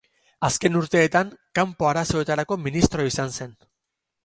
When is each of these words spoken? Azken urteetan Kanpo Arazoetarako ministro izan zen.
Azken 0.47 0.79
urteetan 0.79 1.29
Kanpo 1.59 1.91
Arazoetarako 1.91 2.59
ministro 2.69 3.09
izan 3.13 3.39
zen. 3.39 3.57